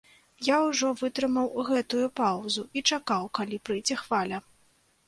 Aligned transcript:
Я 0.45 0.55
ўжо 0.67 0.87
вытрымаў 1.01 1.61
гэтую 1.69 2.07
паўзу 2.21 2.67
і 2.77 2.87
чакаў, 2.95 3.33
калі 3.41 3.65
прыйдзе 3.71 3.95
хваля. 4.03 4.37